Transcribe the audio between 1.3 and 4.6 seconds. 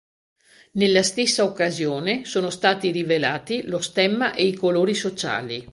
occasione sono stati rivelati lo stemma e i